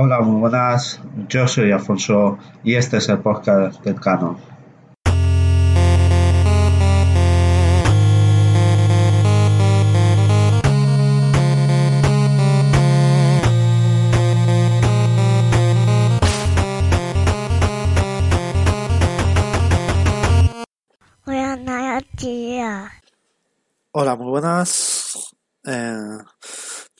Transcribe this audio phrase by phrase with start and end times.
[0.00, 1.00] Hola, muy buenas.
[1.28, 4.38] Yo soy Alfonso y este es el podcast del Cano.
[23.90, 25.34] Hola, muy buenas.
[25.64, 26.18] Eh,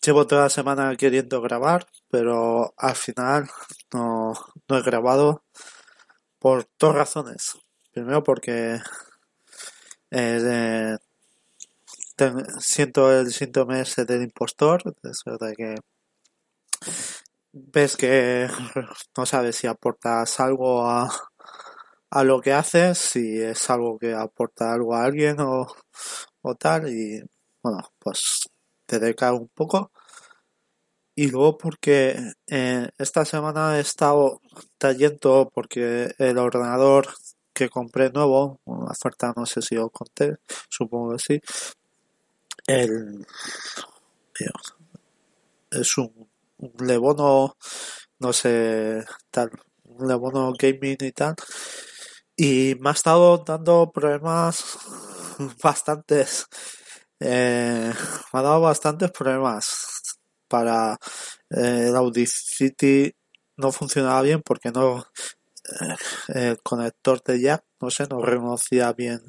[0.02, 3.48] llevo toda la semana queriendo grabar, pero al final
[3.92, 4.32] no,
[4.68, 5.42] he grabado
[6.38, 7.58] por dos razones.
[7.92, 8.80] Primero porque
[10.10, 10.96] eh,
[12.60, 15.74] siento el síntoma ese del impostor, es verdad que
[17.52, 18.48] ves que
[19.16, 21.10] no sabes si aportas algo a,
[22.10, 25.66] a lo que haces, si es algo que aporta algo a alguien o,
[26.42, 27.22] o tal, y
[27.62, 28.48] bueno, pues
[28.86, 29.90] te deca un poco
[31.18, 32.16] y luego porque
[32.46, 34.40] eh, esta semana he estado
[34.78, 37.08] trayendo porque el ordenador
[37.52, 40.36] que compré nuevo, una oferta no sé si os conté,
[40.68, 41.40] supongo que sí,
[42.68, 43.26] el,
[45.72, 47.52] es un, un
[48.20, 49.50] no sé, tal,
[49.86, 51.34] un Lebono Gaming y tal,
[52.36, 54.78] y me ha estado dando problemas
[55.64, 56.46] bastantes,
[57.18, 57.92] eh,
[58.32, 59.97] me ha dado bastantes problemas
[60.48, 60.98] para
[61.50, 63.14] eh, el Audacity
[63.56, 65.06] no funcionaba bien porque no
[65.80, 65.96] eh,
[66.28, 69.20] el conector de jack no sé no reconocía bien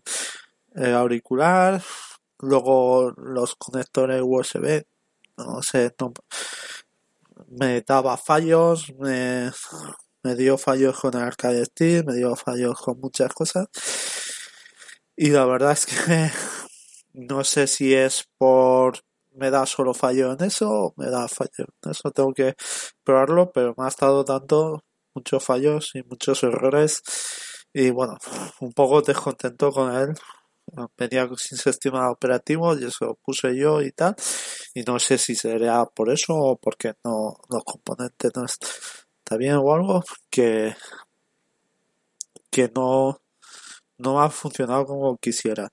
[0.73, 1.81] el auricular.
[2.39, 4.85] Luego los conectores USB
[5.37, 5.93] no sé
[7.47, 9.51] me daba fallos me,
[10.23, 13.67] me dio fallos con el arcade Steel me dio fallos con muchas cosas.
[15.15, 16.31] Y la verdad es que
[17.13, 19.03] no sé si es por
[19.33, 22.55] me da solo fallo en eso, me da fallo en eso, tengo que
[23.03, 27.01] probarlo, pero me ha estado dando muchos fallos y muchos errores
[27.73, 28.17] y bueno,
[28.61, 30.15] un poco descontento con él.
[30.97, 34.15] Venía sin sistema operativo y eso lo puse yo y tal.
[34.73, 39.55] Y no sé si sería por eso o porque no los componentes no están bien
[39.55, 40.75] o algo que
[42.51, 43.19] que no
[43.97, 45.69] no ha funcionado como quisiera.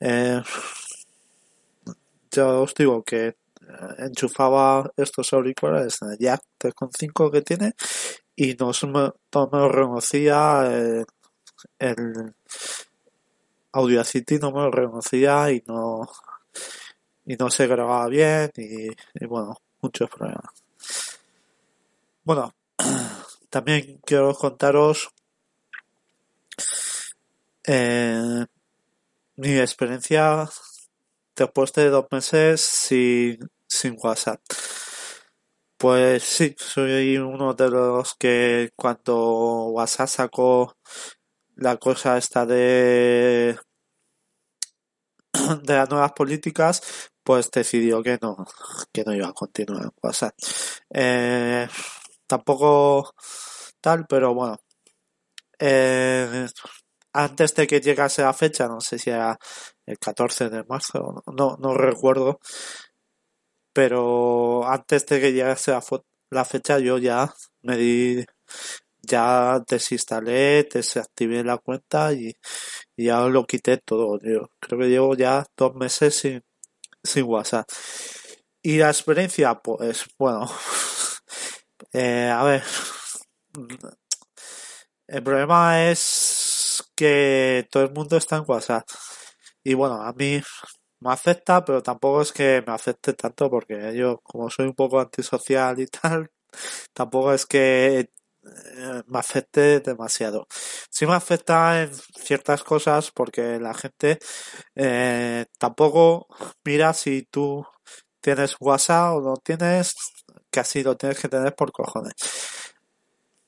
[0.00, 0.42] Eh,
[2.38, 3.34] os digo que eh,
[3.98, 7.74] enchufaba estos auriculares el jack 3.5 que tiene
[8.34, 11.04] y no, me, no reconocía eh,
[11.78, 12.34] el,
[13.72, 16.08] Audacity no me lo reconocía y no
[17.26, 20.64] y no se grababa bien y, bueno muchos problemas.
[22.24, 22.54] Bueno
[23.50, 25.10] también quiero contaros
[27.64, 28.46] eh,
[29.36, 30.48] mi experiencia
[31.36, 33.38] después de dos meses sin,
[34.02, 34.40] WhatsApp.
[35.78, 40.76] Pues sí, soy uno de los que cuando WhatsApp sacó
[41.56, 43.58] la cosa esta de
[45.62, 48.46] de las nuevas políticas, pues decidió que no,
[48.92, 50.34] que no iba a continuar en WhatsApp.
[50.90, 51.68] Eh,
[52.26, 53.12] tampoco
[53.80, 54.56] tal, pero bueno.
[55.58, 56.46] Eh,
[57.12, 59.38] antes de que llegase la fecha, no sé si era
[59.86, 62.40] el 14 de marzo, no, no recuerdo,
[63.72, 65.72] pero antes de que llegase
[66.30, 68.24] la, fecha yo ya me di,
[69.02, 72.34] ya desinstalé, desactivé la cuenta y,
[72.96, 74.18] ya lo quité todo.
[74.22, 76.42] Yo creo que llevo ya dos meses sin,
[77.02, 77.68] sin WhatsApp.
[78.62, 80.50] Y la experiencia, pues bueno,
[81.92, 82.62] eh, a ver,
[85.08, 88.88] el problema es que todo el mundo está en WhatsApp.
[89.68, 90.40] Y bueno, a mí
[91.00, 95.00] me afecta, pero tampoco es que me afecte tanto porque yo, como soy un poco
[95.00, 96.30] antisocial y tal,
[96.94, 100.46] tampoco es que eh, me afecte demasiado.
[100.90, 104.20] Sí me afecta en ciertas cosas porque la gente
[104.76, 106.28] eh, tampoco
[106.64, 107.66] mira si tú
[108.20, 109.96] tienes WhatsApp o no tienes,
[110.50, 112.14] casi lo tienes que tener por cojones.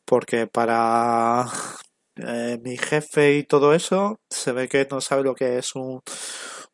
[0.04, 1.46] Porque para,
[2.26, 6.00] eh, mi jefe y todo eso, se ve que no sabe lo que es un,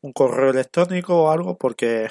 [0.02, 2.08] un correo electrónico o algo porque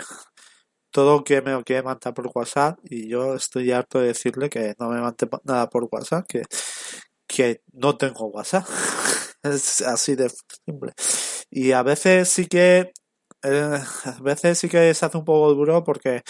[0.92, 4.76] todo que me lo quiere mandar por WhatsApp y yo estoy harto de decirle que
[4.80, 6.44] no me mande nada por WhatsApp, que,
[7.28, 8.66] que no tengo WhatsApp.
[9.44, 10.32] es así de
[10.66, 10.94] simple.
[11.50, 12.92] Y a veces sí que
[13.44, 16.22] eh, a veces sí que se hace un poco duro porque,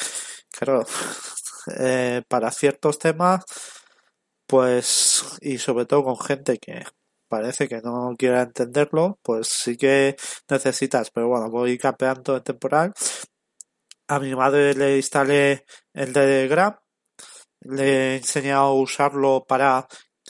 [0.51, 0.85] claro,
[1.79, 3.43] eh, para ciertos temas,
[4.53, 6.83] pues, y sobre todo con gente que
[7.27, 10.15] parece que no quiera entenderlo, pues sí que
[10.47, 12.93] necesitas, pero bueno, voy capeando en temporal.
[14.07, 16.77] A mi madre le instalé el Telegram,
[17.61, 19.87] le he enseñado a usarlo para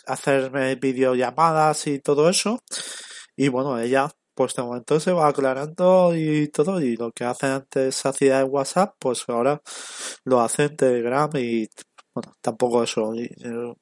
[0.08, 2.64] hacerme videollamadas y todo eso.
[3.36, 7.48] Y bueno, ella pues de momento se va aclarando y todo y lo que hace
[7.48, 9.62] antes hacía en WhatsApp pues ahora
[10.24, 11.68] lo hace en Telegram y
[12.14, 13.30] bueno tampoco eso eh,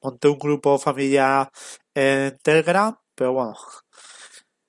[0.02, 1.50] monté un grupo familiar
[1.94, 3.54] en Telegram pero bueno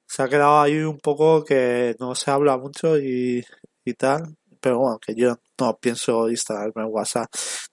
[0.08, 3.44] se ha quedado ahí un poco que no se habla mucho y,
[3.86, 7.30] y tal pero bueno que yo no pienso instalarme en WhatsApp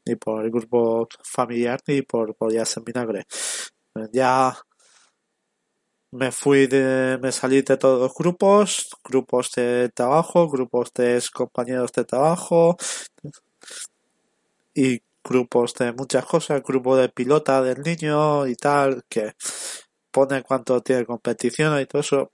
[0.07, 3.27] ni por el grupo familiar ni por por ya vinagre.
[4.13, 4.57] Ya
[6.13, 11.93] me fui de, me salí de todos los grupos, grupos de trabajo, grupos de compañeros
[11.93, 12.77] de trabajo
[14.75, 19.33] y grupos de muchas cosas, grupo de pilota del niño y tal, que
[20.11, 22.31] pone cuánto tiene competición y todo eso.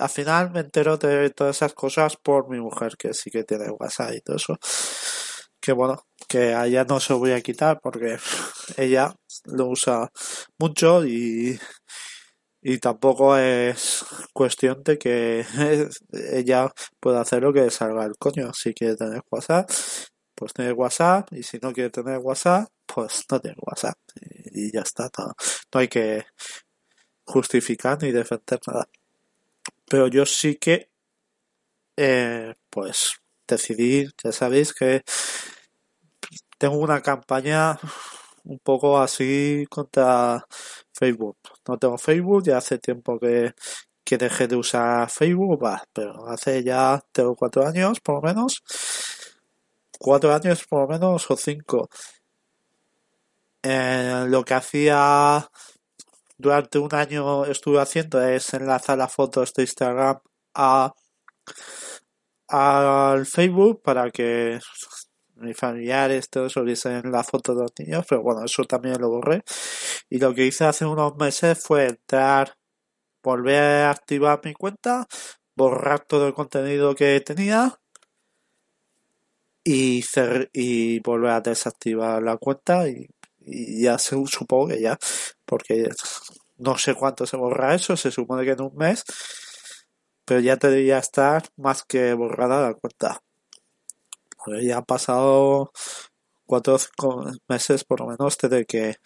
[0.00, 3.70] Al final me entero de todas esas cosas por mi mujer, que sí que tiene
[3.70, 4.56] WhatsApp y todo eso.
[5.60, 8.18] Que bueno, que allá no se voy a quitar porque
[8.76, 10.10] ella lo usa
[10.58, 11.58] mucho y
[12.66, 15.44] y tampoco es cuestión de que
[16.32, 18.52] ella pueda hacer lo que salga el coño.
[18.54, 19.70] Si quiere tener WhatsApp,
[20.34, 21.32] pues tiene WhatsApp.
[21.32, 23.98] Y si no quiere tener WhatsApp, pues no tiene WhatsApp.
[24.52, 25.10] Y, ya está.
[25.16, 25.34] No,
[25.80, 26.26] hay que
[27.24, 28.88] justificar ni defender nada.
[29.88, 30.90] Pero yo sí que,
[31.96, 33.14] eh, pues,
[33.46, 35.02] decidí, ya sabéis que
[36.58, 37.78] tengo una campaña
[38.44, 40.46] un poco así contra
[40.92, 41.38] Facebook.
[41.68, 43.54] No tengo Facebook, ya hace tiempo que,
[44.04, 45.60] que dejé de usar Facebook,
[45.92, 48.62] pero hace ya tengo cuatro años por lo menos.
[49.98, 51.88] Cuatro años por lo menos o cinco.
[53.62, 55.48] Eh, lo que hacía
[56.36, 60.18] durante un año estuve haciendo es enlazar las fotos de Instagram
[60.54, 60.92] a
[62.48, 64.60] al Facebook para que
[65.36, 69.10] mis familiares, todo eso, en la foto de los niños, pero bueno, eso también lo
[69.10, 69.42] borré.
[70.08, 72.56] Y lo que hice hace unos meses fue entrar,
[73.22, 75.06] volver a activar mi cuenta,
[75.56, 77.80] borrar todo el contenido que tenía
[79.64, 80.04] y,
[80.52, 83.08] y volver a desactivar la cuenta y,
[83.46, 84.98] ya se, supongo que ya,
[85.44, 85.90] porque
[86.58, 89.04] no sé cuánto se borra eso, se supone que en un mes,
[90.24, 93.20] pero ya debería estar más que borrada la cuenta
[94.62, 95.72] ya han pasado
[96.46, 96.78] cuatro
[97.48, 98.96] meses por lo menos desde que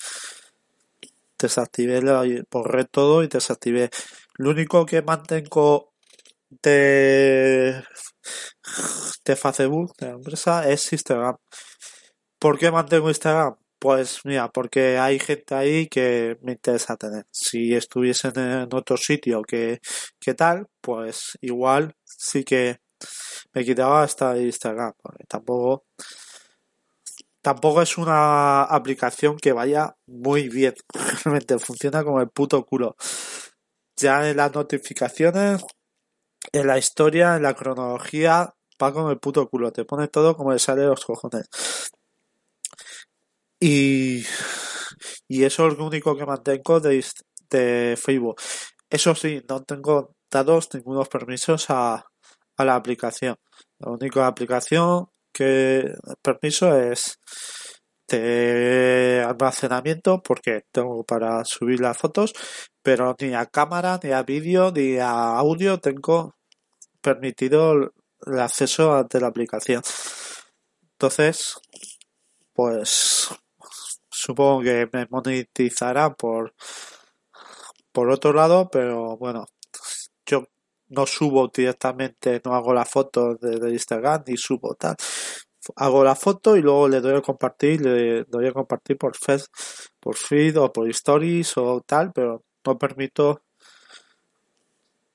[1.39, 3.91] desactivé, la, borré todo y desactivé.
[4.35, 5.88] Lo único que mantengo
[6.51, 7.83] de,
[9.25, 11.37] de Facebook, de la empresa, es Instagram.
[12.39, 13.57] ¿Por qué mantengo Instagram?
[13.79, 17.27] Pues mira, porque hay gente ahí que me interesa tener.
[17.31, 19.81] Si estuviesen en otro sitio que,
[20.21, 22.81] que tal, pues igual sí que
[23.53, 25.85] me quitaba hasta Instagram, porque tampoco
[27.43, 30.75] tampoco es una aplicación que vaya muy bien.
[31.25, 32.97] Realmente funciona como el puto culo.
[33.97, 35.65] Ya en las notificaciones,
[36.53, 39.73] en la historia, en la cronología, va con el puto culo.
[39.73, 41.49] Te pone todo como le sale los cojones.
[43.61, 44.25] Y,
[45.27, 47.05] y eso es lo único que mantengo de,
[47.51, 48.41] de Facebook.
[48.91, 52.05] Eso sí, no tengo dados ningunos permisos a,
[52.57, 53.37] a la aplicación.
[53.79, 57.19] La única aplicación que permiso es
[58.09, 62.33] de almacenamiento porque tengo para subir las fotos,
[62.83, 66.35] pero ni a cámara, ni a vídeo, ni a audio tengo
[67.01, 67.93] permitido
[68.27, 69.83] el acceso ante la aplicación.
[70.93, 71.61] Entonces,
[72.53, 73.29] pues
[74.11, 76.55] supongo que me monetizará por
[77.93, 79.47] por otro lado, pero bueno,
[80.89, 84.97] no subo directamente, no hago la foto de, Instagram ni subo tal.
[85.77, 89.41] Hago la foto y luego le doy a compartir, le doy a compartir por feed,
[90.01, 93.43] por feed o por stories o tal, pero no permito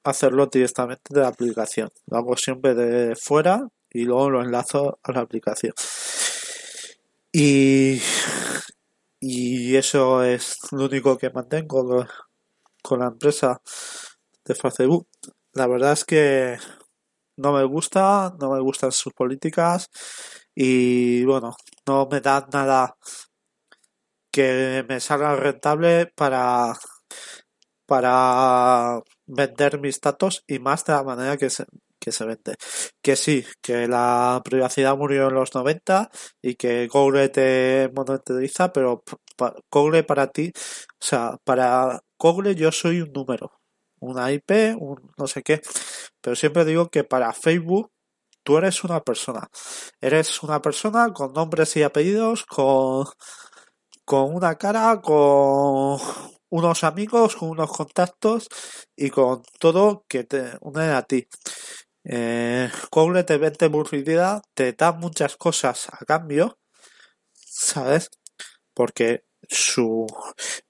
[0.03, 1.89] hacerlo directamente de la aplicación.
[2.07, 5.74] Lo hago siempre de fuera y luego lo enlazo a la aplicación.
[7.31, 8.01] Y,
[9.19, 12.05] y eso es lo único que mantengo
[12.81, 13.62] con la empresa
[14.45, 15.07] de Facebook
[15.53, 16.57] la verdad es que
[17.38, 19.89] no me gusta, no me gustan sus políticas
[20.55, 21.55] y bueno,
[21.88, 22.95] no me da nada
[24.31, 26.74] que me salga rentable para
[27.86, 31.65] para vender mis datos y más de la manera que se,
[32.00, 32.56] que se vende.
[33.01, 36.10] Que sí, que la privacidad murió en los 90
[36.42, 39.03] y que Google te monetiza, pero
[39.72, 43.51] Google para ti, o sea, para Google yo soy un número,
[44.00, 45.62] una IP, un no sé qué,
[46.22, 47.92] pero siempre digo que para Facebook
[48.44, 49.48] tú eres una persona.
[50.01, 53.06] Eres una persona con nombres y apellidos, con,
[54.06, 56.00] con una cara, con
[56.53, 58.48] unos amigos, con unos contactos
[58.95, 61.27] y con todo que te une a ti.
[62.03, 66.60] Eh, Google te vende publicidad, te da muchas cosas a cambio,
[67.33, 68.12] ¿sabes?
[68.75, 70.05] Porque su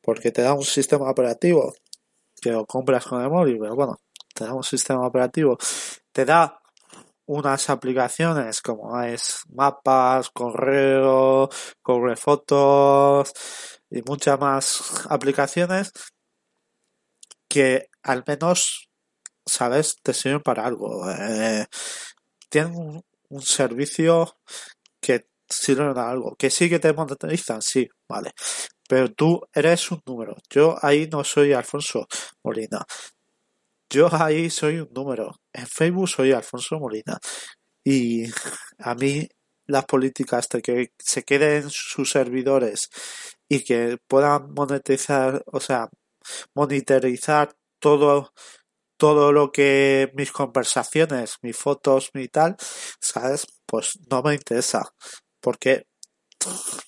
[0.01, 1.73] porque te da un sistema operativo
[2.41, 3.99] que lo compras con el móvil, pero bueno,
[4.33, 5.57] te da un sistema operativo,
[6.13, 6.61] te da
[7.25, 11.49] unas aplicaciones como es mapas, correo,
[11.81, 13.33] corre fotos
[13.93, 15.91] y muchas más aplicaciones
[17.47, 18.89] que al menos,
[19.45, 21.07] sabes, te sirven para algo.
[21.11, 21.67] Eh,
[22.49, 24.35] tienen un, servicio
[24.99, 26.35] que sirve para algo.
[26.35, 28.31] Que sí que te monetizan, sí, vale.
[28.89, 30.35] Pero tú eres un número.
[30.49, 32.07] Yo ahí no soy Alfonso
[32.43, 32.83] Molina.
[33.89, 35.35] Yo ahí soy un número.
[35.53, 37.19] En Facebook soy Alfonso Molina.
[37.83, 38.25] Y
[38.79, 39.27] a mí
[39.67, 42.89] las políticas de que se queden sus servidores
[43.53, 45.89] y que puedan monetizar, o sea,
[46.55, 48.33] monitorizar todo
[48.97, 52.55] todo lo que mis conversaciones, mis fotos, mi tal,
[53.01, 53.45] ¿sabes?
[53.65, 54.93] Pues no me interesa.
[55.41, 55.87] Porque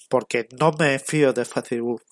[0.09, 2.03] porque no me fío de Facebook.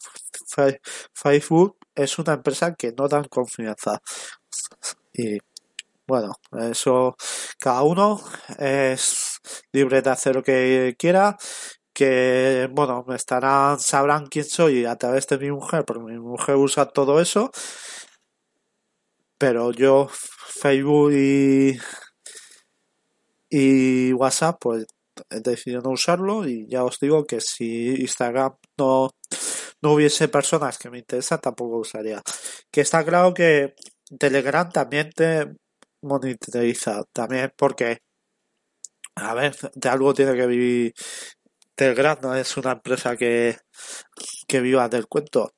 [1.14, 4.02] Facebook es una empresa que no dan confianza.
[5.14, 5.38] Y
[6.06, 7.16] bueno, eso
[7.60, 8.22] cada uno
[8.60, 9.40] es
[9.72, 11.38] libre de hacer lo que quiera.
[11.94, 16.56] Que bueno, me estarán, sabrán quién soy a través de mi mujer, porque mi mujer
[16.56, 17.52] usa todo eso.
[19.38, 21.78] Pero yo, Facebook y,
[23.50, 24.86] y WhatsApp, pues
[25.30, 29.12] he decidido no usarlo y ya os digo que si Instagram no,
[29.82, 32.22] no hubiese personas que me interesan tampoco usaría.
[32.72, 33.76] Que está claro que
[34.18, 35.52] Telegram también te
[36.02, 38.00] monetiza, también porque,
[39.16, 40.94] a ver, de algo tiene que vivir.
[41.76, 43.58] Telegram no es una empresa que,
[44.48, 45.54] que viva del cuento.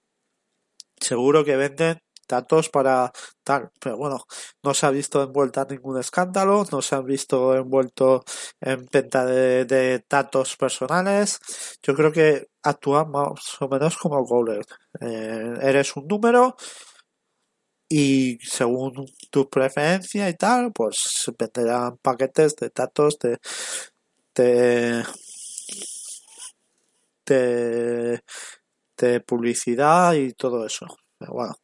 [0.99, 3.11] Seguro que venden datos para
[3.43, 4.25] tal, pero bueno,
[4.63, 8.23] no se ha visto envuelta en ningún escándalo, no se han visto envuelto
[8.61, 11.39] en venta de, de datos personales.
[11.83, 14.61] Yo creo que actúan más o menos como Google.
[15.01, 16.55] Eh, eres un número,
[17.89, 23.37] y según tu preferencia y tal, pues venderán paquetes de datos de,
[24.33, 25.03] de,
[27.25, 28.21] de,
[29.25, 30.85] publicidad y todo eso.
[31.17, 31.55] Pero bueno,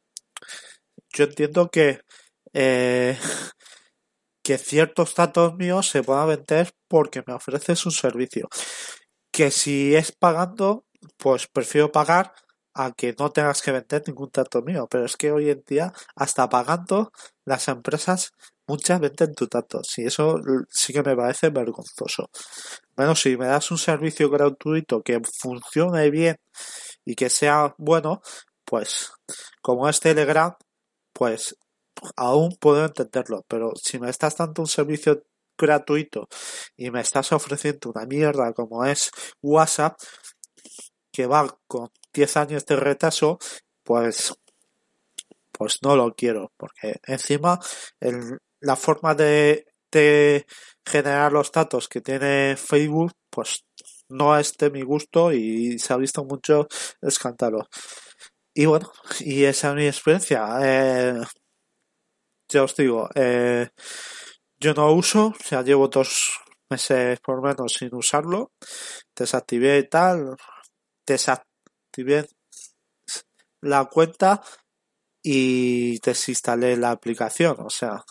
[1.14, 2.02] yo entiendo que
[2.54, 3.18] eh,
[4.44, 8.50] que ciertos datos míos se puedan vender porque me ofreces un servicio.
[9.32, 10.86] Que si es pagando,
[11.18, 12.34] pues prefiero pagar
[12.74, 14.88] a que no tengas que vender ningún dato mío.
[14.90, 17.12] Pero es que hoy en día, hasta pagando,
[17.46, 18.34] las empresas
[18.68, 19.98] muchas venden tus datos.
[19.98, 22.30] Y eso sí que me parece vergonzoso.
[22.96, 26.38] Bueno, si me das un servicio gratuito que funcione bien
[27.06, 28.22] y que sea bueno,
[28.66, 29.12] pues
[29.62, 30.56] como es Telegram,
[31.14, 31.56] pues
[32.16, 33.46] aún puedo entenderlo.
[33.48, 35.24] Pero si me estás dando un servicio
[35.58, 36.28] gratuito
[36.76, 40.00] y me estás ofreciendo una mierda como es WhatsApp,
[41.12, 43.38] que va con 10 años de retraso,
[43.84, 44.34] pues,
[45.52, 47.60] pues no lo quiero, porque encima
[48.00, 50.46] el, la forma de, de
[50.86, 53.66] generar los datos que tiene Facebook, pues
[54.10, 56.68] no es de mi gusto y se ha visto mucho
[57.02, 57.68] escándalo.
[58.54, 60.60] Y bueno, y esa es mi experiencia.
[60.62, 61.22] Eh,
[62.50, 63.70] ya os digo, eh,
[64.60, 68.52] yo no uso, sea, llevo dos meses por lo menos sin usarlo.
[69.16, 70.36] Desactivé y tal,
[71.06, 72.28] desactivé
[73.62, 74.42] la cuenta
[75.24, 78.04] y desinstalé la aplicación, o sea,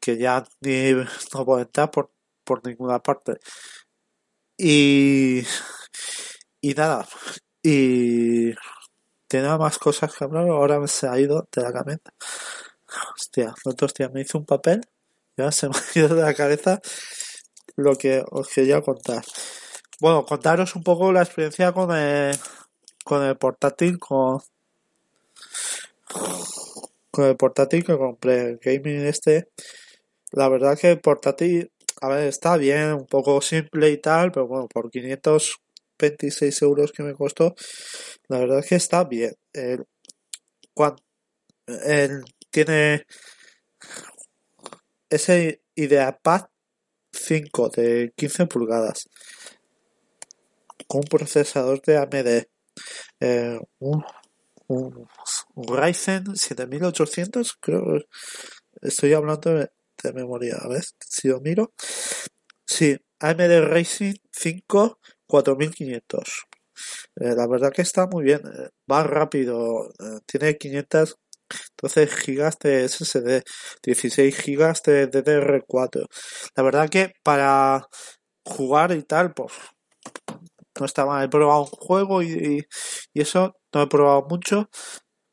[0.00, 0.92] que ya ni
[1.34, 2.10] no puedo entrar por,
[2.44, 3.38] por ninguna parte.
[4.56, 5.42] Y,
[6.60, 7.06] y nada,
[7.62, 8.52] y
[9.28, 12.12] tenía más cosas que hablar, ahora se ha ido de la cabeza.
[13.14, 14.80] Hostia, otros días me hizo un papel,
[15.36, 16.80] ya se me ha ido de la cabeza
[17.76, 19.24] lo que os quería contar.
[20.00, 22.36] Bueno, contaros un poco la experiencia con el,
[23.04, 24.40] con el portátil, con,
[27.10, 29.48] con el portátil que compré, el gaming este.
[30.32, 31.70] La verdad que el portátil
[32.00, 37.02] a ver, está bien, un poco simple y tal, pero bueno, por 526 euros que
[37.02, 37.54] me costó,
[38.28, 39.34] la verdad que está bien.
[39.52, 39.84] El,
[40.72, 41.02] cuando,
[42.50, 43.06] tiene
[45.10, 46.46] ese IdeaPad
[47.12, 49.08] 5 de 15 pulgadas
[50.86, 52.48] con un procesador de AMD,
[53.20, 54.04] eh, un,
[54.68, 55.06] un,
[55.54, 58.00] Ryzen 7800, creo,
[58.80, 59.70] estoy hablando de,
[60.02, 61.72] de, memoria, a ver si lo miro.
[62.66, 66.46] Sí, AMD Ryzen 5 4500.
[67.16, 71.16] Eh, la verdad que está muy bien, eh, va rápido, eh, tiene 500
[71.82, 73.42] 12 gigas de SSD,
[73.82, 76.06] 16 gigas de DDR4.
[76.56, 77.88] La verdad que para
[78.44, 79.52] jugar y tal, pues
[80.78, 81.24] no está mal.
[81.24, 82.64] He probado un juego y,
[83.14, 84.70] y, eso no he probado mucho,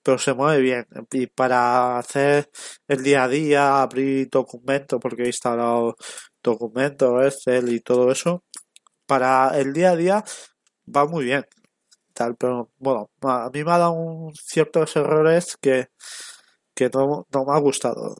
[0.07, 0.87] pero se mueve bien.
[1.11, 2.49] Y para hacer
[2.87, 5.97] el día a día, abrir documentos, porque he instalado
[6.41, 8.41] documentos, Excel y todo eso,
[9.05, 10.23] para el día a día
[10.87, 11.45] va muy bien.
[12.13, 15.89] Tal, pero bueno, a mí me ha dado un, ciertos errores que,
[16.73, 18.15] que no, no me ha gustado.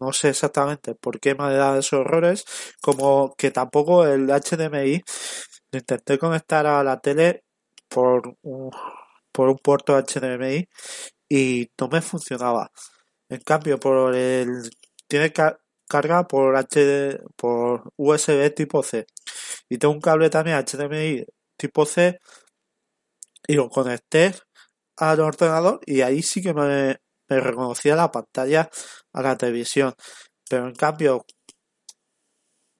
[0.00, 2.44] No sé exactamente por qué me ha dado esos errores,
[2.80, 5.04] como que tampoco el HDMI
[5.70, 7.44] intenté conectar a la tele
[7.88, 8.72] por un,
[9.32, 10.68] por un puerto HDMI
[11.28, 12.70] y no me funcionaba.
[13.28, 14.70] En cambio, por el
[15.08, 15.32] tiene
[15.88, 19.06] carga por HD por USB tipo C
[19.68, 21.24] y tengo un cable también HDMI
[21.56, 22.18] tipo C
[23.46, 24.34] y lo conecté
[24.96, 26.98] al ordenador y ahí sí que me,
[27.28, 28.70] me reconocía la pantalla
[29.12, 29.94] a la televisión.
[30.48, 31.24] Pero en cambio,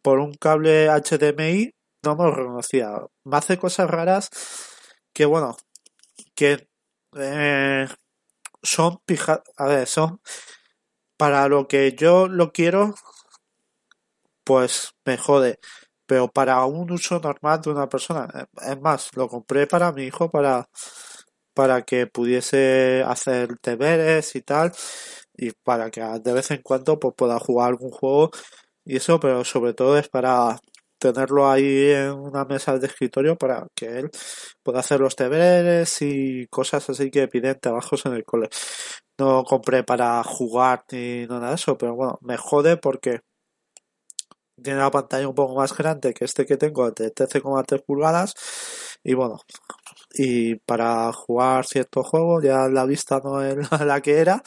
[0.03, 1.73] por un cable HDMI
[2.05, 2.91] no me lo reconocía.
[3.25, 4.29] Me hace cosas raras
[5.15, 5.57] que, bueno,
[6.35, 6.69] que
[7.17, 7.89] eh,
[8.63, 10.21] son pija a ver, son
[11.17, 12.95] para lo que yo lo quiero,
[14.45, 15.59] pues me jode.
[16.07, 20.05] Pero para un uso normal de una persona, eh, es más, lo compré para mi
[20.05, 20.69] hijo para,
[21.55, 24.73] para que pudiese hacer deberes y tal,
[25.37, 28.31] y para que de vez en cuando pues, pueda jugar algún juego
[28.85, 30.59] y eso, pero sobre todo es para
[31.03, 34.11] tenerlo ahí en una mesa de escritorio para que él
[34.63, 38.49] pueda hacer los deberes y cosas así que piden trabajos en el cole.
[39.19, 43.21] No compré para jugar ni nada de eso, pero bueno, me jode porque
[44.63, 48.35] tiene la pantalla un poco más grande que este que tengo de 13,3 pulgadas
[49.03, 49.39] y bueno
[50.15, 54.43] y para jugar ciertos juegos ya la vista no es la que era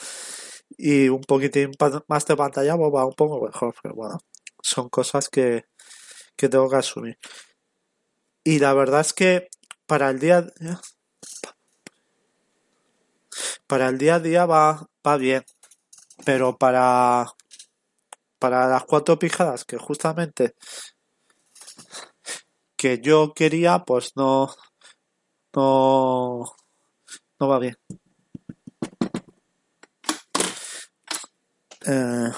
[0.78, 1.72] y un poquitín
[2.08, 4.18] más de pantalla pues va un poco mejor pero bueno
[4.62, 5.64] son cosas que
[6.36, 7.18] que tengo que asumir.
[8.44, 9.48] Y la verdad es que
[9.86, 10.46] para el día
[13.66, 15.44] para el día a día va, va bien.
[16.24, 17.26] Pero para
[18.38, 20.54] para las cuatro pijadas que justamente
[22.76, 24.54] que yo quería, pues no
[25.54, 26.44] no
[27.40, 27.76] no va bien.
[31.86, 32.30] Eh,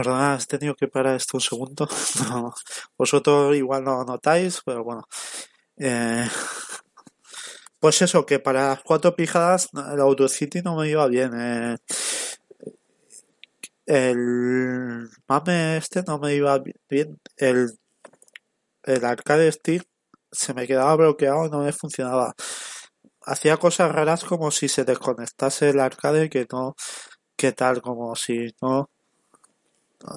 [0.00, 1.86] Perdonad, he tenido que parar esto un segundo.
[2.96, 5.02] vosotros igual no notáis, pero bueno.
[5.76, 6.26] Eh,
[7.78, 11.32] pues eso, que para las cuatro pijadas el Autocity no me iba bien.
[11.38, 11.76] Eh,
[13.84, 16.58] el mame este no me iba
[16.88, 17.20] bien.
[17.36, 17.70] El,
[18.84, 19.86] el arcade stick
[20.32, 22.34] se me quedaba bloqueado y no me funcionaba.
[23.26, 26.74] Hacía cosas raras como si se desconectase el arcade que no,
[27.36, 28.88] que tal, como si no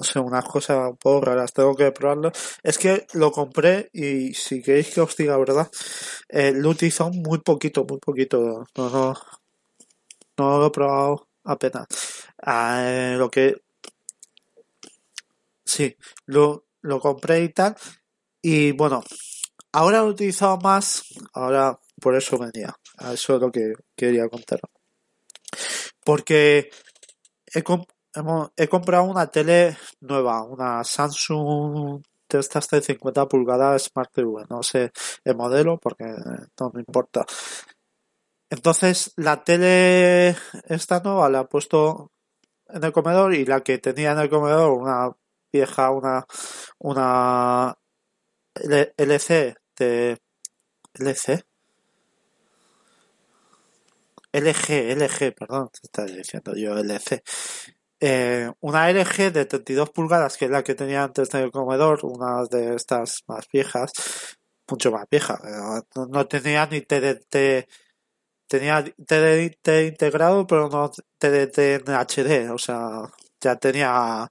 [0.02, 2.32] sé, unas cosas un poco raras, tengo que probarlo.
[2.62, 5.70] Es que lo compré y si queréis que os diga verdad,
[6.28, 8.64] eh, lo utilizado muy poquito, muy poquito.
[8.76, 9.14] No, no,
[10.38, 11.86] no lo he probado apenas.
[12.42, 13.56] Ah, lo que
[15.64, 17.76] sí, lo, lo compré y tal.
[18.42, 19.02] Y bueno,
[19.72, 22.74] ahora lo he utilizado más, ahora por eso venía.
[23.12, 24.60] Eso es lo que quería contar.
[26.04, 26.70] Porque
[28.56, 34.62] he comprado una tele nueva, una Samsung de estas de 50 pulgadas Smart TV, no
[34.62, 34.92] sé
[35.24, 36.04] el modelo porque
[36.58, 37.24] no me importa.
[38.50, 40.36] Entonces la tele
[40.68, 42.12] esta nueva la he puesto
[42.68, 45.10] en el comedor y la que tenía en el comedor una
[45.52, 46.24] vieja, una
[46.78, 47.76] una
[48.54, 50.18] LC de
[50.94, 51.44] LC
[54.32, 57.22] LG, LG, perdón, te estaba diciendo yo LC
[58.00, 62.44] eh, una LG de 32 pulgadas, que es la que tenía antes del comedor, una
[62.50, 63.92] de estas más viejas,
[64.68, 65.38] mucho más vieja.
[66.08, 67.68] No, tenía ni TDT,
[68.48, 73.02] tenía TDT integrado, pero no TDT en HD, o sea,
[73.40, 74.28] ya tenía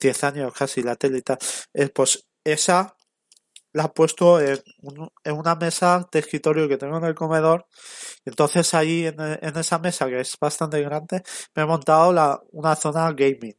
[0.00, 1.38] 10 años casi la tal.
[1.74, 2.96] Eh, pues esa
[3.78, 4.60] la he puesto en,
[5.24, 7.66] una mesa de escritorio que tengo en el comedor.
[8.24, 9.16] Entonces ahí en,
[9.56, 11.22] esa mesa que es bastante grande
[11.54, 12.10] me he montado
[12.50, 13.56] una zona gaming,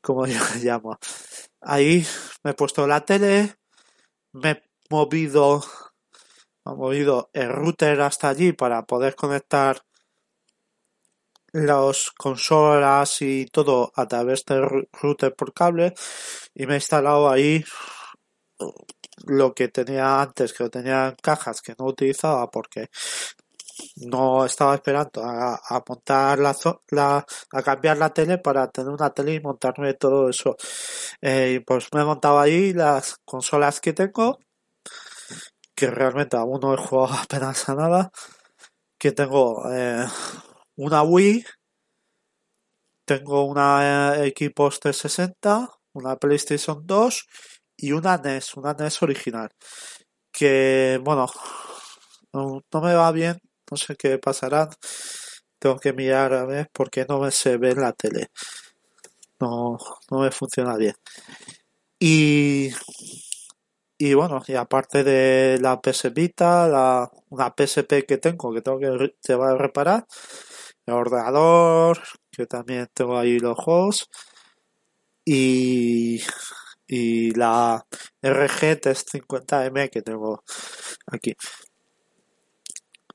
[0.00, 0.98] como yo le llamo.
[1.60, 2.06] Ahí
[2.42, 3.56] me he puesto la tele,
[4.32, 5.62] me he movido,
[6.64, 9.82] he movido el router hasta allí para poder conectar
[11.52, 15.92] las consolas y todo a través del router por cable
[16.54, 17.62] y me he instalado ahí
[19.26, 22.88] lo que tenía antes, que lo tenía en cajas que no utilizaba porque
[23.96, 26.54] no estaba esperando a, montar la,
[26.90, 30.56] la, a cambiar la tele para tener una tele y montarme todo eso.
[31.20, 34.38] Eh, pues me he montado ahí las consolas que tengo,
[35.74, 38.10] que realmente aún no he jugado apenas a nada,
[38.98, 40.06] que tengo eh,
[40.76, 41.44] una Wii,
[43.06, 47.26] tengo una eh, Xbox 360, una PlayStation 2
[47.80, 49.50] y una NES, una NES original.
[50.32, 51.26] Que, bueno,
[52.32, 53.40] no, me va bien,
[53.70, 54.68] no sé qué pasará.
[55.58, 58.28] Tengo que mirar a ver por qué no me se ve en la tele.
[59.40, 59.78] No,
[60.10, 60.94] no me funciona bien.
[61.98, 62.70] Y,
[63.98, 68.78] y bueno, y aparte de la PS Vita, la, una PSP que tengo, que tengo
[68.78, 70.06] que llevar a reparar,
[70.86, 74.08] el ordenador, que también tengo ahí los juegos,
[75.24, 76.22] y,
[76.90, 77.86] y la
[78.20, 80.42] RG 350M que tengo
[81.06, 81.36] aquí.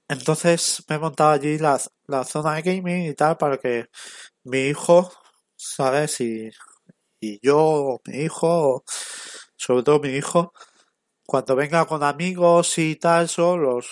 [0.08, 3.88] Entonces me he montado allí la, la zona de gaming y tal para que
[4.44, 5.12] mi hijo,
[5.58, 6.22] ¿sabes?
[6.22, 6.50] Y,
[7.20, 8.84] y yo, mi hijo,
[9.58, 10.54] sobre todo mi hijo,
[11.26, 13.88] cuando venga con amigos y tal, solos,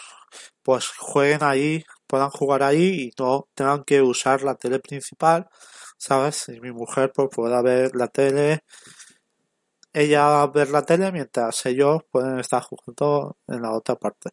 [0.64, 5.50] pues jueguen ahí, puedan jugar ahí y no tengan que usar la tele principal,
[5.98, 6.50] ¿sabes?
[6.50, 8.64] Y mi mujer pues pueda ver la tele,
[9.94, 14.30] ella ver la tele mientras ellos pueden estar juntos en la otra parte.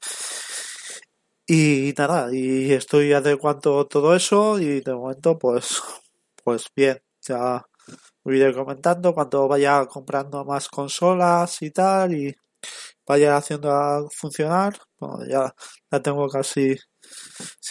[1.47, 5.83] Y nada, y estoy adecuando todo eso y de momento pues,
[6.45, 7.67] pues bien, ya
[8.27, 12.35] iré comentando cuando vaya comprando más consolas y tal y
[13.07, 14.79] vaya haciendo funcionar.
[14.99, 15.55] Bueno, ya
[15.91, 16.77] la tengo casi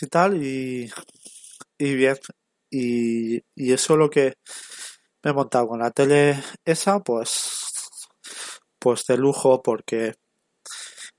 [0.02, 0.89] y tal y,
[1.78, 2.17] y bien.
[2.71, 4.36] Y, y eso lo que
[5.23, 7.59] me he montado con la tele esa, pues,
[8.79, 10.15] pues de lujo porque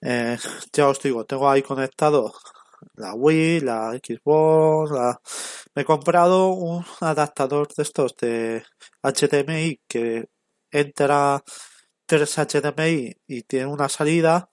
[0.03, 0.39] eh,
[0.73, 2.33] ya os digo, tengo ahí conectado
[2.95, 5.21] la Wii, la Xbox, la...
[5.75, 8.65] me he comprado un adaptador de estos de
[9.03, 10.29] HDMI que
[10.71, 11.43] entra
[12.07, 14.51] 3 HDMI y tiene una salida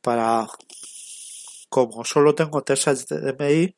[0.00, 0.48] para
[1.68, 3.76] como solo tengo 3 HDMI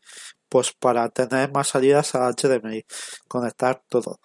[0.49, 2.85] pues para tener más salidas a HDMI
[3.29, 4.21] conectar todo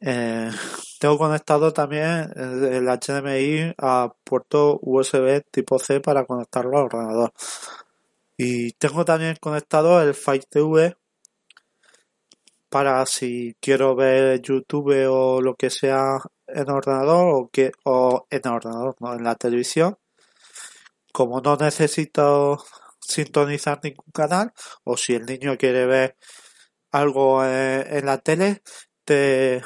[0.00, 0.50] eh,
[1.00, 7.32] tengo conectado también el HDMI a puerto USB tipo C para conectarlo al ordenador
[8.36, 10.96] y tengo también conectado el Fire TV
[12.68, 18.46] para si quiero ver YouTube o lo que sea en ordenador o que o en
[18.46, 19.98] ordenador, no en la televisión.
[21.12, 22.58] Como no necesito
[23.00, 24.52] sintonizar ningún canal
[24.84, 26.16] o si el niño quiere ver
[26.92, 28.62] algo en, la tele,
[29.04, 29.62] te,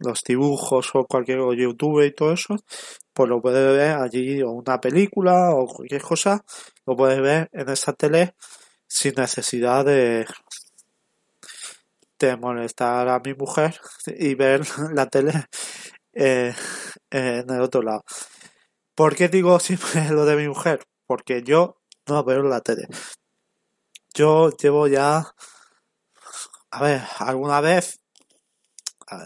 [0.00, 2.56] los dibujos o cualquier YouTube y todo eso,
[3.12, 6.44] pues lo puede ver allí o una película o cualquier cosa,
[6.86, 8.34] lo puede ver en esa tele
[8.86, 10.26] sin necesidad de,
[12.18, 15.46] de molestar a mi mujer y ver la tele
[16.12, 16.54] eh,
[17.10, 18.04] en el otro lado.
[18.94, 20.80] ¿Por qué digo siempre lo de mi mujer?
[21.06, 22.88] Porque yo no veo la tele.
[24.14, 25.34] Yo llevo ya,
[26.70, 28.00] a ver, alguna vez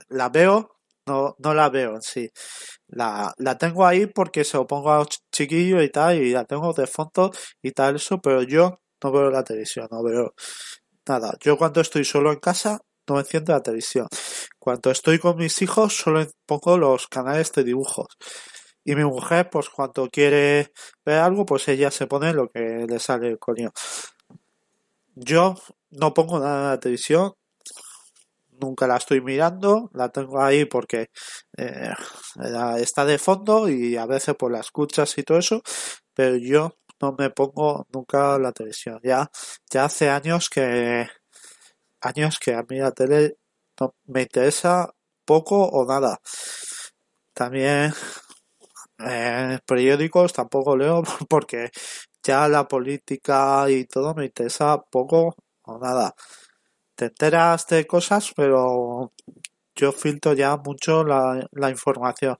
[0.08, 2.30] la veo, no, no la veo sí.
[2.88, 6.44] La, la tengo ahí porque se lo pongo a los chiquillos y tal, y la
[6.44, 10.34] tengo de fondo y tal, eso, pero yo no veo la televisión, no veo
[11.06, 11.36] nada.
[11.40, 14.06] Yo cuando estoy solo en casa, no enciendo la televisión.
[14.58, 18.08] Cuando estoy con mis hijos, solo pongo los canales de dibujos.
[18.84, 20.72] Y mi mujer, pues cuando quiere
[21.04, 23.72] ver algo, pues ella se pone lo que le sale el coño.
[25.14, 25.54] Yo
[25.90, 27.34] no pongo nada en la televisión,
[28.60, 31.10] nunca la estoy mirando, la tengo ahí porque
[31.56, 31.94] eh,
[32.78, 35.62] está de fondo y a veces por las escuchas y todo eso,
[36.14, 39.00] pero yo no me pongo nunca la televisión.
[39.02, 39.30] Ya,
[39.70, 41.08] ya hace años que
[42.00, 43.36] años que a mí la tele
[44.06, 44.92] me interesa
[45.24, 46.20] poco o nada.
[47.34, 47.92] También
[48.98, 51.70] eh, periódicos tampoco leo porque
[52.22, 56.14] ya la política y todo me interesa poco o nada
[57.00, 59.14] te enteras de cosas, pero
[59.74, 62.36] yo filtro ya mucho la, la información.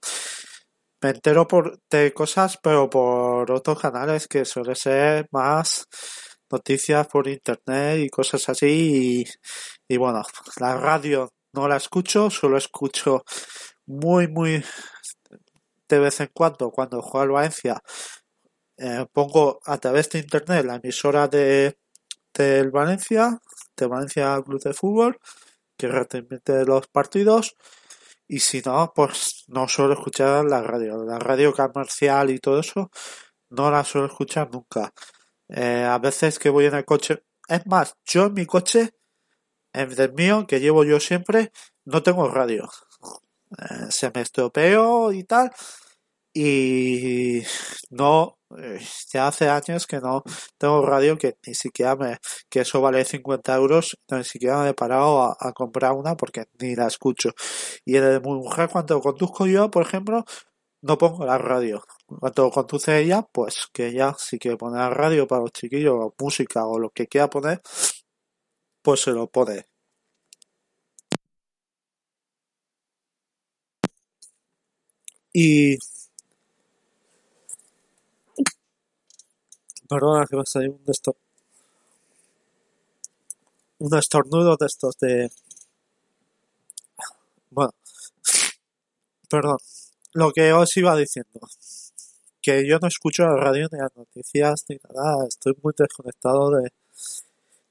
[1.01, 5.87] Me entero por, de cosas, pero por otros canales que suele ser más
[6.51, 9.25] noticias por internet y cosas así.
[9.89, 10.23] Y, y bueno,
[10.59, 13.25] la radio no la escucho, solo escucho
[13.87, 14.63] muy, muy
[15.89, 17.83] de vez en cuando, cuando juega el Valencia,
[18.77, 21.79] eh, pongo a través de internet la emisora de
[22.35, 23.41] del Valencia,
[23.77, 25.19] de Valencia Club de Fútbol,
[25.77, 27.57] que retransmite los partidos.
[28.29, 31.05] Y si no, pues no suelo escuchar la radio.
[31.05, 32.91] La radio comercial y todo eso,
[33.49, 34.93] no la suelo escuchar nunca.
[35.49, 37.25] Eh, a veces que voy en el coche.
[37.49, 38.95] Es más, yo en mi coche,
[39.73, 41.51] en el mío, que llevo yo siempre,
[41.85, 42.69] no tengo radio.
[43.59, 45.51] Eh, se me estropeó y tal.
[46.33, 47.43] Y
[47.91, 48.39] no,
[49.13, 50.23] ya hace años que no
[50.59, 54.75] tengo radio que ni siquiera me, que eso vale 50 euros, ni siquiera me he
[54.75, 57.31] parado a, comprar una porque ni la escucho.
[57.85, 60.25] Y de mi mujer cuando conduzco yo, por ejemplo,
[60.83, 61.83] no pongo la radio.
[62.07, 66.15] Cuando conduce ella, pues que ella si quiere poner la radio para los chiquillos, o
[66.19, 67.61] música o lo que quiera poner,
[68.83, 69.67] pues se lo pone.
[75.33, 75.77] Y
[79.91, 81.17] perdona que va a salir un esto
[83.79, 85.31] un estornudo de estos de
[87.51, 87.73] bueno
[89.29, 89.59] perdón
[90.15, 91.41] lo que os iba diciendo
[92.43, 96.73] que yo no escucho la radio ni las noticias ni nada estoy muy desconectado de,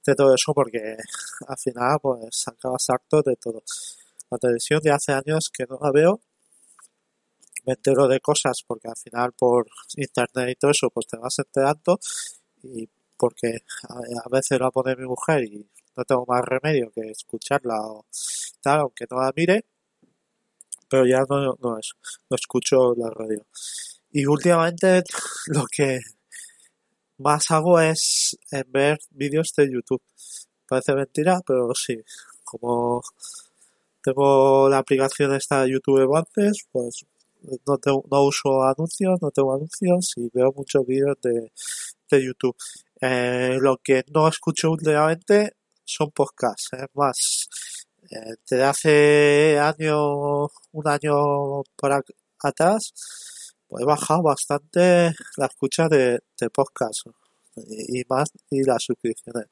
[0.06, 0.98] de todo eso porque
[1.48, 3.64] al final pues acabas harto de todo.
[4.30, 6.20] La televisión de hace años que no la veo
[7.66, 11.40] me entero de cosas porque al final por internet y todo eso pues te vas
[11.40, 12.00] enterando
[12.64, 17.76] y porque a, veces la pone mi mujer y no tengo más remedio que escucharla
[17.82, 18.06] o
[18.62, 19.66] tal, aunque no la mire,
[20.90, 21.92] pero ya no, no es,
[22.30, 23.46] no escucho la radio.
[24.12, 25.04] Y últimamente
[25.48, 26.00] lo que
[27.18, 30.02] más hago es en ver vídeos de YouTube.
[30.68, 31.98] Parece mentira, pero sí,
[32.44, 33.02] como
[34.02, 37.06] tengo la aplicación esta de YouTube Advances, pues
[37.66, 41.52] no, tengo, no uso anuncios, no tengo anuncios y veo muchos vídeos de,
[42.10, 42.56] de YouTube.
[43.02, 45.54] Eh, lo que no escucho últimamente
[45.86, 47.50] son podcasts, es más,
[48.12, 52.02] eh, hace año, un año para
[52.44, 52.94] atrás,
[53.68, 57.04] pues he bajado bastante la escucha de, de podcasts
[57.56, 59.48] y más y las suscripciones.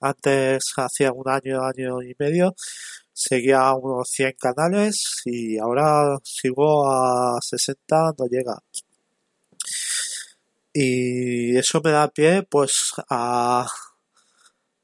[0.00, 2.54] Antes, hacía un año, año y medio,
[3.20, 8.58] seguía unos 100 canales y ahora sigo a 60, no llega.
[10.72, 13.66] Y eso me da pie pues a,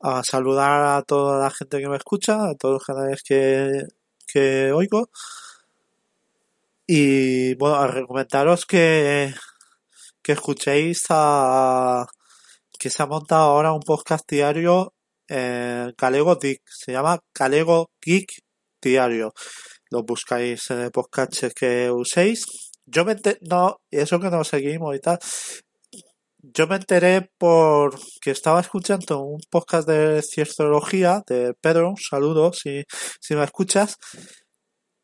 [0.01, 3.87] a saludar a toda la gente que me escucha, a todos los canales que,
[4.27, 5.09] que oigo.
[6.87, 9.35] Y bueno, a recomendaros que,
[10.23, 12.07] que escuchéis a
[12.79, 14.93] que se ha montado ahora un podcast diario
[15.29, 18.33] eh, Calego Geek, se llama Calego Geek
[18.81, 19.33] Diario.
[19.91, 22.73] Lo buscáis en el podcast que uséis.
[22.87, 25.19] Yo me enteré, no, eso que nos seguimos y tal.
[26.39, 32.85] Yo me enteré porque estaba escuchando un podcast de cienciología de Pedro, un saludo si,
[33.21, 33.97] si me escuchas,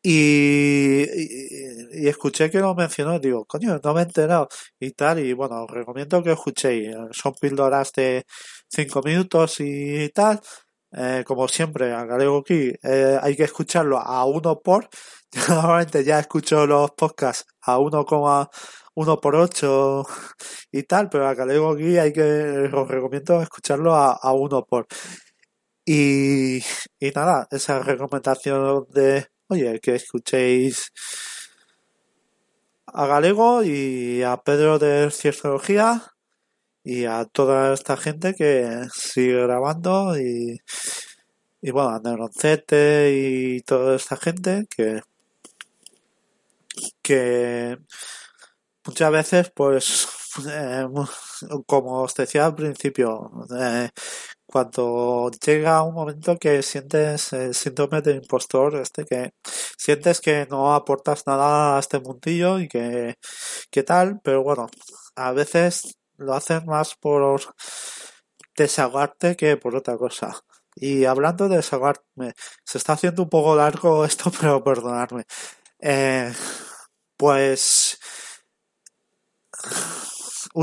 [0.03, 5.19] y, y, y, escuché que lo mencionó, digo, coño, no me he enterado y tal,
[5.19, 8.25] y bueno, os recomiendo que escuchéis, son píldoras de
[8.69, 10.41] 5 minutos y tal,
[10.91, 14.89] eh, como siempre, a Galego aquí eh, hay que escucharlo a uno por,
[15.49, 20.05] normalmente ya escucho los podcasts a 1,1 por 8
[20.71, 24.85] y tal, pero a Galego aquí hay que, os recomiendo escucharlo a, a uno por.
[25.85, 26.59] Y,
[26.99, 30.91] y nada, esa recomendación de oye, que escuchéis
[32.87, 36.01] a Galego y a Pedro de Cienciología
[36.83, 40.59] y a toda esta gente que sigue grabando y,
[41.61, 45.01] y bueno, a Neroncete y toda esta gente que
[47.01, 47.77] que
[48.85, 50.07] muchas veces pues
[50.49, 50.87] eh,
[51.67, 53.89] como os decía al principio eh,
[54.53, 59.31] cuando llega un momento que sientes el síndrome de impostor, este que
[59.77, 63.17] sientes que no aportas nada a este mundillo y que,
[63.71, 64.67] que tal, pero bueno,
[65.15, 67.41] a veces lo haces más por
[68.55, 70.39] desahogarte que por otra cosa.
[70.75, 75.23] Y hablando de desahogarme, se está haciendo un poco largo esto, pero perdonadme.
[75.79, 76.31] Eh,
[77.17, 77.97] pues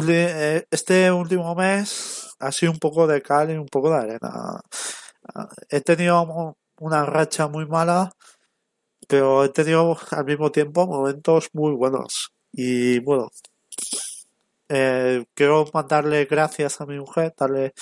[0.08, 4.60] eh, este último mes ha sido un poco de cal y un poco de arena.
[5.68, 8.10] He tenido una racha muy mala
[9.10, 12.32] pero he tenido al mismo tiempo momentos muy buenos.
[12.52, 13.30] Y bueno,
[14.68, 17.72] eh, quiero mandarle gracias a mi mujer, darle,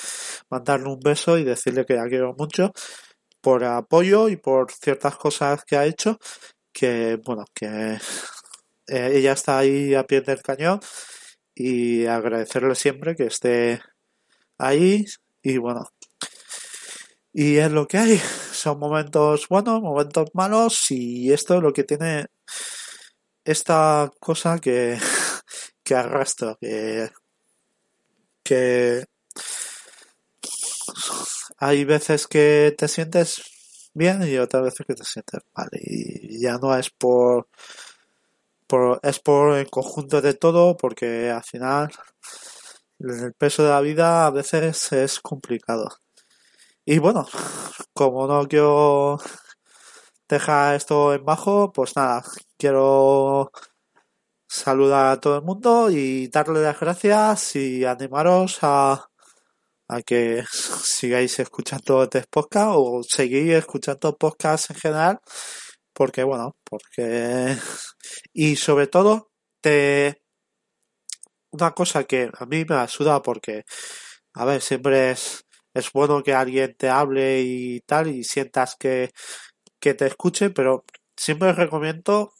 [0.50, 2.72] mandarle un beso y decirle que la quiero mucho
[3.42, 6.18] por apoyo y por ciertas cosas que ha hecho,
[6.72, 7.98] que bueno, que
[8.86, 10.80] eh, ella está ahí a pie del cañón
[11.54, 13.80] y agradecerle siempre que esté
[14.58, 15.06] ahí
[15.42, 15.88] y bueno,
[17.32, 18.18] y es lo que hay.
[18.52, 22.26] Son momentos buenos, momentos malos y esto es lo que tiene
[23.44, 24.98] esta cosa que,
[25.84, 27.10] que arrastra, que,
[28.42, 29.04] que
[31.58, 33.42] hay veces que te sientes
[33.94, 37.48] bien y otras veces que te sientes mal y ya no es por,
[38.66, 41.90] por es por el conjunto de todo porque al final
[42.98, 45.88] el peso de la vida a veces es complicado.
[46.84, 47.26] Y bueno,
[47.94, 49.18] como no quiero
[50.28, 52.24] dejar esto en bajo, pues nada,
[52.56, 53.50] quiero
[54.48, 59.08] saludar a todo el mundo y darle las gracias y animaros a,
[59.88, 65.18] a que sigáis escuchando este podcast o seguir escuchando podcasts en general
[65.92, 67.56] porque bueno porque
[68.32, 69.30] y sobre todo
[69.60, 70.22] te
[71.52, 73.64] una cosa que a mí me ayuda porque
[74.34, 79.10] a ver siempre es es bueno que alguien te hable y tal y sientas que,
[79.80, 80.84] que te escuche, pero
[81.16, 82.32] siempre recomiendo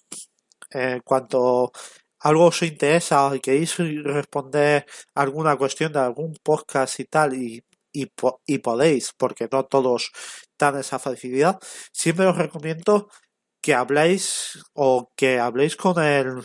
[0.75, 1.73] eh, cuando
[2.21, 8.11] algo os interesa y queréis responder alguna cuestión de algún podcast y tal y, y,
[8.47, 10.11] y podéis, porque no todos
[10.59, 11.59] dan esa facilidad,
[11.92, 13.09] siempre os recomiendo
[13.61, 16.42] que habléis o que habléis con el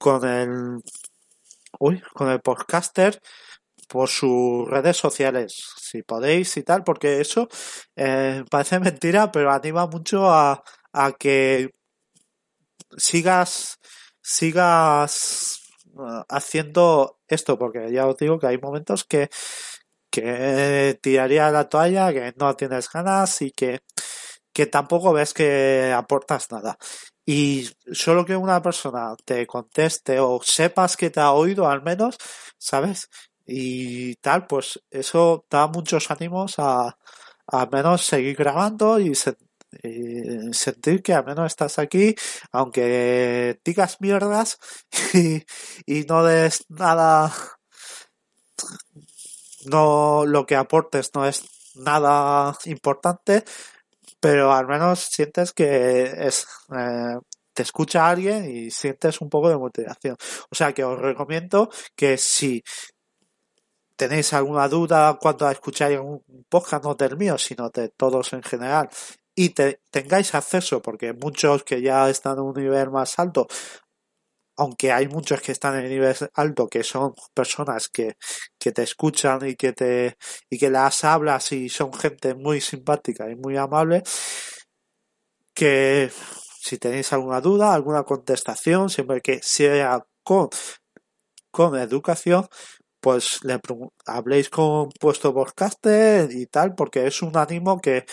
[0.00, 0.80] con el
[1.78, 3.20] uy, con el podcaster
[3.88, 7.48] por sus redes sociales, si podéis y tal, porque eso
[7.96, 11.70] eh, parece mentira, pero anima mucho a, a que
[12.96, 13.78] sigas
[14.22, 15.60] sigas
[15.94, 19.28] uh, haciendo esto, porque ya os digo que hay momentos que,
[20.10, 23.80] que tiraría la toalla, que no tienes ganas y que,
[24.52, 26.78] que tampoco ves que aportas nada.
[27.30, 32.16] Y solo que una persona te conteste o sepas que te ha oído al menos,
[32.58, 33.08] ¿sabes?
[33.52, 36.96] y tal, pues eso da muchos ánimos a
[37.48, 39.12] al menos seguir grabando y,
[40.52, 42.14] sentir que al menos estás aquí,
[42.52, 44.58] aunque digas mierdas
[45.14, 45.44] y,
[45.86, 47.32] y no des nada,
[49.64, 53.44] no lo que aportes no es nada importante,
[54.20, 57.18] pero al menos sientes que es eh,
[57.52, 60.16] te escucha alguien y sientes un poco de motivación.
[60.50, 62.62] O sea que os recomiendo que si
[63.96, 68.88] tenéis alguna duda cuando escucháis un podcast, no del mío, sino de todos en general,
[69.34, 73.46] y te, tengáis acceso, porque muchos que ya están en un nivel más alto,
[74.60, 78.16] aunque hay muchos que están en el nivel alto, que son personas que,
[78.58, 80.18] que te escuchan y que te
[80.50, 84.02] y que las hablas y son gente muy simpática y muy amable,
[85.54, 86.10] que
[86.60, 90.50] si tenéis alguna duda, alguna contestación, siempre que sea con,
[91.50, 92.46] con educación,
[93.00, 93.58] pues le
[94.06, 98.04] habléis con vuestro podcaster y tal, porque es un ánimo que,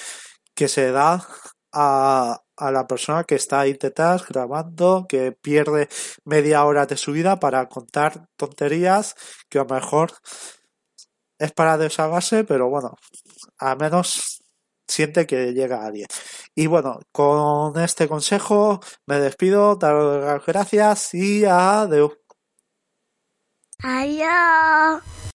[0.56, 1.28] que se da
[1.74, 5.88] a, a la persona que está ahí detrás grabando, que pierde
[6.26, 9.16] media hora de su vida para contar tonterías
[9.50, 10.12] que a lo mejor
[11.40, 12.96] es para desahogarse, pero bueno,
[13.60, 14.44] al menos
[14.88, 16.08] siente que llega alguien.
[16.56, 22.18] Y bueno, con este consejo me despido, daros las gracias y adiós.
[23.80, 25.27] 还有。